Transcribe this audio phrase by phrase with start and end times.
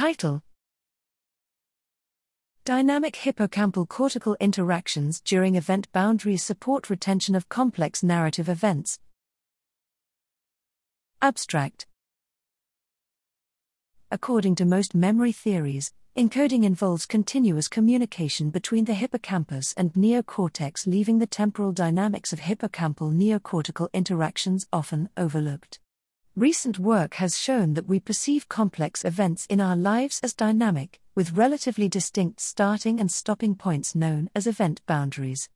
[0.00, 0.42] Title
[2.64, 8.98] Dynamic hippocampal cortical interactions during event boundaries support retention of complex narrative events.
[11.20, 11.86] Abstract
[14.10, 21.18] According to most memory theories, encoding involves continuous communication between the hippocampus and neocortex, leaving
[21.18, 25.78] the temporal dynamics of hippocampal neocortical interactions often overlooked.
[26.40, 31.36] Recent work has shown that we perceive complex events in our lives as dynamic, with
[31.36, 35.50] relatively distinct starting and stopping points known as event boundaries.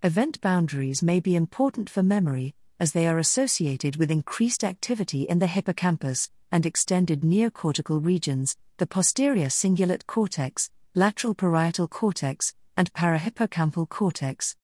[0.00, 5.40] Event boundaries may be important for memory, as they are associated with increased activity in
[5.40, 13.88] the hippocampus and extended neocortical regions, the posterior cingulate cortex, lateral parietal cortex, and parahippocampal
[13.88, 14.54] cortex.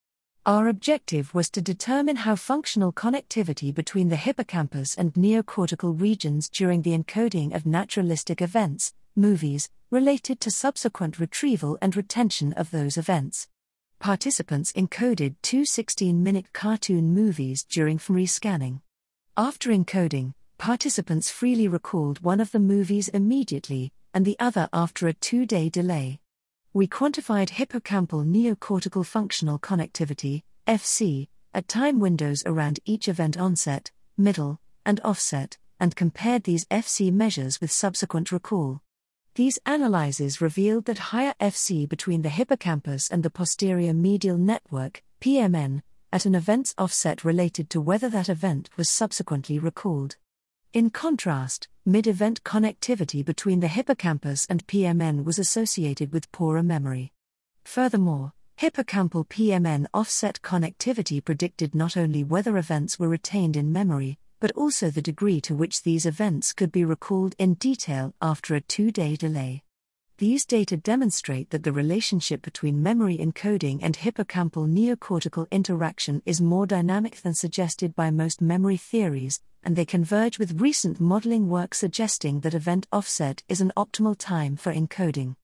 [0.45, 6.83] Our objective was to determine how functional connectivity between the hippocampus and neocortical regions during
[6.83, 13.47] the encoding of naturalistic events, movies, related to subsequent retrieval and retention of those events
[13.99, 18.81] participants encoded two 16 minute cartoon movies during fMRI scanning.
[19.35, 25.13] After encoding, participants freely recalled one of the movies immediately, and the other after a
[25.13, 26.19] two day delay.
[26.75, 34.59] We quantified hippocampal neocortical functional connectivity, FC, at time windows around each event onset, middle,
[34.85, 38.81] and offset, and compared these FC measures with subsequent recall.
[39.35, 45.81] These analyses revealed that higher FC between the hippocampus and the posterior medial network, PMN,
[46.11, 50.17] at an event's offset related to whether that event was subsequently recalled.
[50.73, 57.11] In contrast, mid event connectivity between the hippocampus and PMN was associated with poorer memory.
[57.63, 64.51] Furthermore, hippocampal PMN offset connectivity predicted not only whether events were retained in memory, but
[64.53, 68.91] also the degree to which these events could be recalled in detail after a two
[68.91, 69.64] day delay.
[70.17, 76.65] These data demonstrate that the relationship between memory encoding and hippocampal neocortical interaction is more
[76.65, 82.39] dynamic than suggested by most memory theories, and they converge with recent modeling work suggesting
[82.39, 85.35] that event offset is an optimal time for encoding.